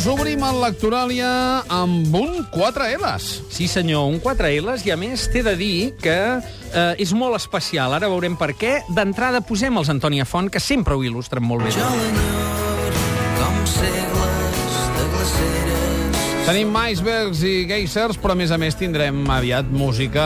[0.00, 1.30] Doncs obrim el Lectoràlia
[1.76, 3.26] amb un 4 L's.
[3.52, 7.36] Sí, senyor, un 4 L's, i a més t'he de dir que eh, és molt
[7.36, 7.92] especial.
[7.92, 8.78] Ara veurem per què.
[8.96, 11.74] D'entrada posem els Antònia Font, que sempre ho il·lustren molt bé.
[11.76, 13.04] Jo l'enyoro
[13.42, 16.09] com segles de glaceres.
[16.40, 20.22] Tenim icebergs i geysers, però a més a més tindrem aviat música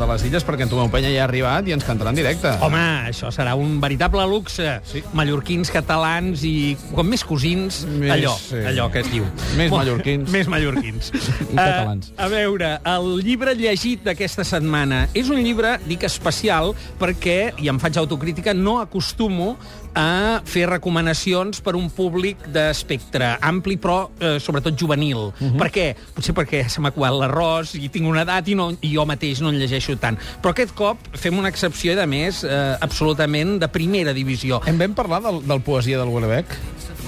[0.00, 2.48] de les illes, perquè en Tomeu Penya ja ha arribat i ens cantarà en directe.
[2.64, 2.80] Home,
[3.10, 4.78] això serà un veritable luxe.
[4.88, 5.02] Sí.
[5.18, 6.54] Mallorquins, catalans i
[6.96, 8.62] com més cosins, Més, allò, sí.
[8.70, 9.26] allò que es diu.
[9.58, 10.30] Més Molt- mallorquins.
[10.32, 11.10] Més mallorquins.
[11.52, 12.08] I catalans.
[12.14, 16.72] Uh, a veure, el llibre llegit d'aquesta setmana és un llibre, dic especial,
[17.02, 19.58] perquè, i em faig autocrítica, no acostumo
[19.96, 25.32] a fer recomanacions per un públic d'espectre ampli, però eh, sobretot juvenil.
[25.32, 25.55] Uh -huh.
[25.60, 25.86] Per què?
[26.16, 29.42] Potser perquè se m'ha acabat l'arròs i tinc una edat i, no, i jo mateix
[29.44, 30.18] no en llegeixo tant.
[30.42, 34.60] Però aquest cop fem una excepció, i, a més, eh, absolutament de primera divisió.
[34.66, 36.56] Hem vam parlar del, del poesia del Huelebec?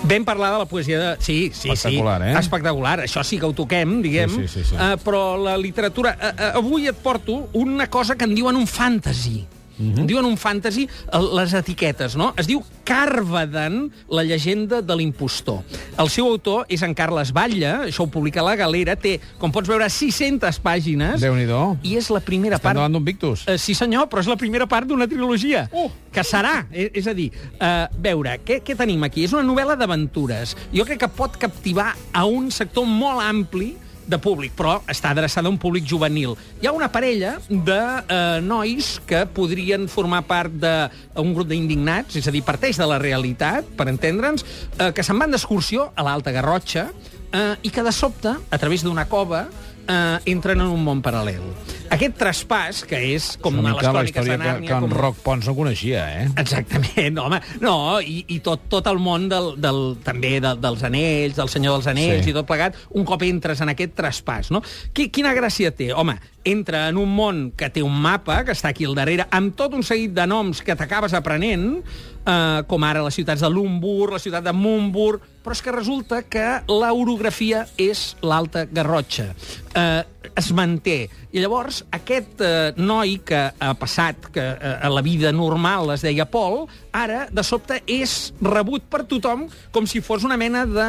[0.09, 1.11] Vam parlar de la poesia de...
[1.21, 2.29] Sí, sí, Espectacular, sí.
[2.29, 2.39] eh?
[2.39, 2.97] Espectacular.
[3.09, 4.31] Això sí que ho toquem, diguem.
[4.31, 4.79] Sí, sí, sí, sí.
[4.79, 6.15] Uh, però la literatura...
[6.15, 9.43] Uh, uh, avui et porto una cosa que en diuen un fantasy.
[9.79, 9.99] -huh.
[9.99, 12.35] En diuen un fantasy, eh, les etiquetes, no?
[12.37, 15.63] Es diu Carvadan, la llegenda de l'impostor.
[15.99, 19.69] El seu autor és en Carles Batlle, això ho publica la Galera, té, com pots
[19.69, 21.79] veure, 600 pàgines, Déu-n'hi-do.
[21.83, 22.77] i és la primera Estem part...
[22.77, 23.47] davant d'un Victus.
[23.47, 25.69] Uh, sí, senyor, però és la primera part d'una trilogia.
[25.73, 25.91] Uh!
[26.13, 26.67] Que serà.
[26.73, 29.25] És, és a dir, uh, veure, què, què tenim aquí?
[29.25, 30.57] És una novel·la d'aventures.
[30.73, 33.77] Jo crec que pot captivar a un sector molt ampli
[34.09, 36.35] de públic, però està adreçada a un públic juvenil.
[36.63, 42.29] Hi ha una parella de eh, nois que podrien formar part d'un grup d'indignats, és
[42.29, 44.47] a dir, parteix de la realitat, per entendre'ns,
[44.79, 48.85] eh, que se'n van d'excursió a l'Alta Garrotxa eh, i que de sobte, a través
[48.87, 49.47] d'una cova,
[49.89, 51.45] eh, entren en un món paral·lel.
[51.95, 54.69] Aquest traspàs, que és com Una a les cròniques de que, Nàrnia...
[54.69, 54.95] que en com...
[54.99, 56.27] Roc Pons no coneixia, eh?
[56.41, 57.41] Exactament, home.
[57.65, 61.79] No, i, i tot, tot el món del, del, també de, dels anells, del senyor
[61.79, 62.33] dels anells sí.
[62.33, 64.63] i tot plegat, un cop entres en aquest traspàs, no?
[64.93, 65.91] Qui, quina gràcia té?
[65.97, 66.19] Home,
[66.49, 69.75] entra en un món que té un mapa, que està aquí al darrere, amb tot
[69.77, 71.81] un seguit de noms que t'acabes aprenent,
[72.29, 76.23] eh, com ara les ciutats de Lumbur, la ciutat de Mumbur, però és que resulta
[76.29, 79.31] que l'orografia és l'Alta Garrotxa.
[79.75, 80.03] Eh,
[80.35, 81.09] es manté.
[81.33, 86.03] I llavors, aquest eh, noi que ha passat que eh, a la vida normal es
[86.07, 86.65] deia Pol,
[86.95, 90.89] ara, de sobte, és rebut per tothom com si fos una mena de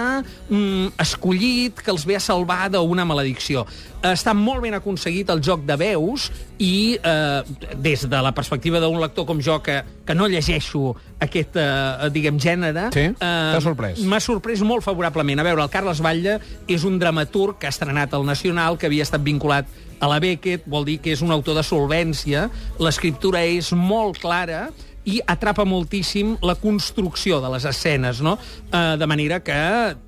[0.50, 3.66] mm, escollit que els ve a salvar d'una maledicció.
[4.06, 9.00] Està molt ben aconseguit el joc de veus i, eh, des de la perspectiva d'un
[9.02, 12.88] lector com jo, que, que no llegeixo aquest, eh, diguem, gènere...
[12.96, 13.10] Sí?
[13.20, 14.02] T'ha sorprès?
[14.08, 15.42] M'ha sorprès molt favorablement.
[15.42, 16.40] A veure, el Carles Batlle
[16.72, 19.68] és un dramaturg que ha estrenat al Nacional, que havia estat vinculat
[20.00, 22.48] a la Beckett, vol dir que és un autor de solvència,
[22.80, 24.70] l'escriptura és molt clara
[25.10, 28.38] i atrapa moltíssim la construcció de les escenes, no?
[28.70, 29.58] Eh, de manera que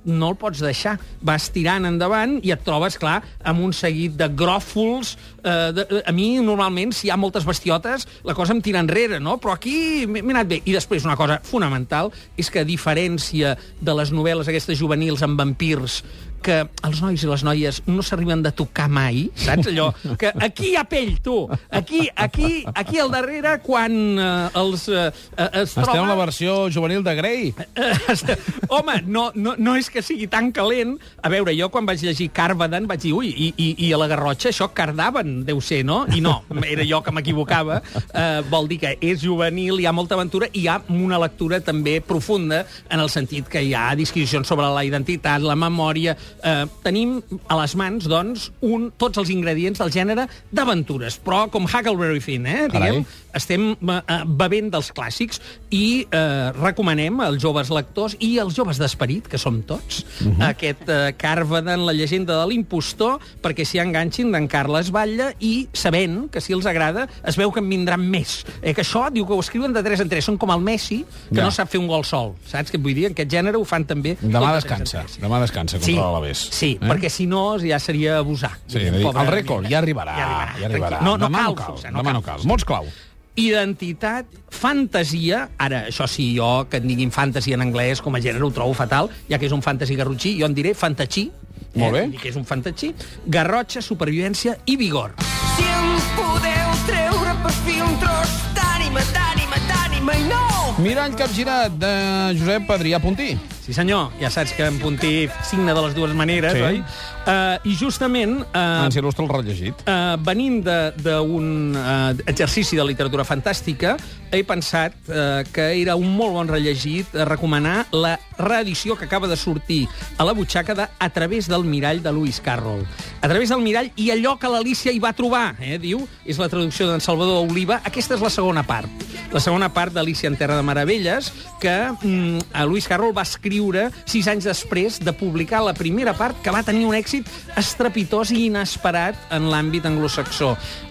[0.04, 0.98] no el pots deixar.
[1.24, 5.16] Vas tirant endavant i et trobes, clar, amb un seguit de gròfols.
[5.42, 9.20] Eh, de, a mi, normalment, si hi ha moltes bestiotes, la cosa em tira enrere,
[9.20, 9.38] no?
[9.42, 10.62] Però aquí m'he anat bé.
[10.64, 15.40] I després, una cosa fonamental és que, a diferència de les novel·les aquestes juvenils amb
[15.40, 16.02] vampirs,
[16.44, 19.70] que els nois i les noies no s'arriben de tocar mai, saps?
[19.70, 21.36] Allò, que aquí hi ha pell, tu.
[21.70, 25.88] Aquí, aquí, aquí al darrere, quan eh, els eh, eh, es troba...
[25.88, 27.52] Estem en la versió juvenil de Grey.
[27.74, 28.36] Eh,
[28.74, 30.96] Home, no, no, no és que sigui tan calent.
[31.22, 34.08] A veure, jo quan vaig llegir Carvadan vaig dir, ui, i, i, i a la
[34.10, 36.02] Garrotxa això Cardaven, deu ser, no?
[36.12, 37.80] I no, era jo que m'equivocava.
[38.12, 41.60] Uh, vol dir que és juvenil, hi ha molta aventura i hi ha una lectura
[41.64, 46.16] també profunda en el sentit que hi ha disquisicions sobre la identitat, la memòria...
[46.42, 51.64] Uh, tenim a les mans, doncs, un, tots els ingredients del gènere d'aventures, però com
[51.68, 52.68] Huckleberry Finn, eh?
[52.72, 52.90] Carai.
[52.92, 55.38] Diguem, estem eh, bevent dels clàssics
[55.72, 60.48] i eh, recomanem als joves lectors i als joves d'esperit, que som tots, uh -huh.
[60.50, 66.30] aquest eh, Carvadan, la llegenda de l'impostor, perquè s'hi enganxin d'en Carles Batlle i sabent
[66.30, 68.44] que si els agrada es veu que en vindran més.
[68.62, 71.04] Eh, que això, diu que ho escriuen de 3 en 3, són com el Messi,
[71.30, 71.44] que Ja.
[71.44, 73.06] no sap fer un gol sol, saps què et vull dir?
[73.06, 74.16] En aquest gènere ho fan també...
[74.20, 74.98] Demà tres descansa.
[75.04, 75.18] tres.
[75.20, 76.48] Demà descansa Sí, contra l'Alavés.
[76.54, 76.86] sí, eh?
[76.88, 78.52] perquè si no ja seria abusar.
[78.66, 80.16] Sí, Diguem, dir, el rècord ja arribarà.
[80.16, 81.00] Ja arribarà, Ja arribarà.
[81.02, 81.66] No, no Demà cal, no cal.
[81.74, 82.44] forçar, Demà no cal.
[82.48, 82.86] Mots clau.
[83.34, 88.44] Identitat, fantasia, ara, això sí, jo que et diguin fantasy en anglès com a gènere
[88.44, 91.30] ho trobo fatal, ja que és un fantasy garrotxí, jo en diré fantatxí,
[91.74, 92.02] Molt bé.
[92.20, 92.92] que és un fantatxí,
[93.26, 95.14] garrotxa, supervivència i vigor.
[95.56, 95.88] Si em
[96.18, 100.44] podeu treure per fi un tros d'ànima, d'ànima, d'ànima i no!
[100.84, 101.92] Mirall capgirat de
[102.36, 103.32] Josep Adrià Puntí.
[103.62, 104.10] Sí, senyor.
[104.18, 106.60] Ja saps que en Puntí signa de les dues maneres, Sí.
[106.66, 106.80] oi?
[107.22, 108.40] Uh, I justament...
[108.50, 109.84] Uh, Ens il·lustra el rellegit.
[109.86, 113.92] Uh, venint de- d'un uh, exercici de literatura fantàstica,
[114.34, 119.36] he pensat uh, que era un molt bon rellegit recomanar la reedició que acaba de
[119.36, 119.86] sortir
[120.18, 122.82] a la butxaca de A través del mirall de Lewis Carroll.
[123.20, 126.48] A través del mirall i allò que l'Alícia hi va trobar, eh, diu, és la
[126.48, 127.80] traducció d'en Salvador Oliva.
[127.84, 128.90] Aquesta és la segona part.
[129.32, 133.86] La segona part d'Alícia en Terra de Meravelles, que mm, a Lewis Carroll va escriure
[134.04, 138.42] sis anys després de publicar la primera part, que va tenir un èxit estrepitós i
[138.50, 140.50] inesperat en l'àmbit anglosaxó.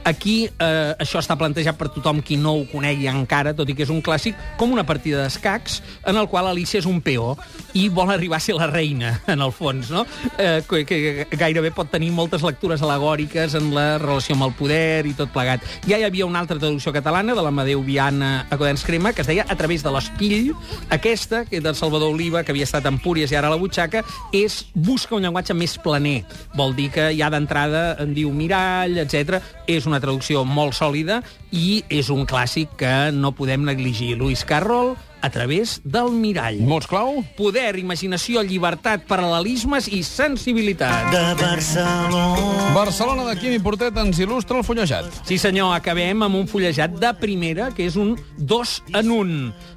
[0.09, 3.85] Aquí eh, això està plantejat per tothom qui no ho conegui encara, tot i que
[3.85, 5.77] és un clàssic, com una partida d'escacs
[6.09, 7.35] en el qual Alicia és un peó
[7.77, 10.07] i vol arribar a ser la reina, en el fons, no?
[10.41, 15.05] Eh, que, que gairebé pot tenir moltes lectures alegòriques en la relació amb el poder
[15.05, 15.61] i tot plegat.
[15.85, 19.29] Ja hi havia una altra traducció catalana de l'Amadeu Viana a Codens Crema, que es
[19.29, 20.51] deia A través de l'espill.
[20.89, 23.59] Aquesta, que és del Salvador Oliva, que havia estat a Empúries i ara a la
[23.61, 24.03] butxaca,
[24.35, 26.21] és busca un llenguatge més planer.
[26.57, 29.41] Vol dir que ja d'entrada en diu mirall, etc.
[29.67, 34.15] És una traducció molt sòlida i és un clàssic que no podem negligir.
[34.17, 36.59] Lewis Carroll, a través del mirall.
[36.67, 37.21] Mots clau?
[37.37, 41.11] Poder, imaginació, llibertat, paral·lelismes i sensibilitat.
[41.11, 42.73] de Barcelona.
[42.75, 45.05] Barcelona de Quimi Portet ens il·lustra el fullejat.
[45.27, 49.33] Sí, senyor, acabem amb un fullejat de primera, que és un dos en un.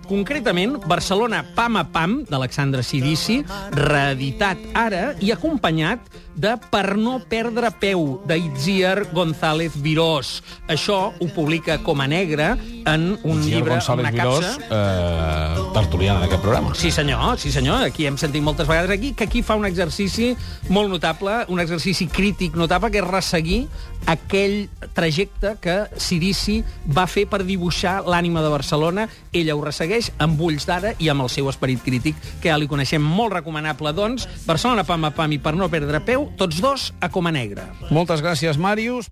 [0.09, 3.43] Concretament, Barcelona Pam a Pam, d'Alexandre Sirici,
[3.73, 6.01] reeditat ara i acompanyat
[6.35, 10.43] de Per no perdre peu, d'Itziar González Virós.
[10.69, 12.55] Això ho publica com a negre
[12.85, 14.67] en un Gil llibre, González una Virós, capsa.
[14.71, 16.75] eh, tertuliana d'aquest programa.
[16.75, 17.83] Sí, senyor, sí, senyor.
[17.85, 20.37] Aquí hem sentit moltes vegades aquí que aquí fa un exercici
[20.69, 23.69] molt notable, un exercici crític notable, que és resseguir
[24.07, 26.59] aquell trajecte que Sirici
[26.93, 29.09] va fer per dibuixar l'ànima de Barcelona.
[29.33, 32.69] Ella ho ressegueix amb ulls d'ara i amb el seu esperit crític, que ja li
[32.69, 34.29] coneixem molt recomanable, doncs.
[34.45, 37.67] Barcelona, pam a pam i per no perdre peu, tots dos a Coma Negra.
[37.91, 39.03] Moltes gràcies, Màrius.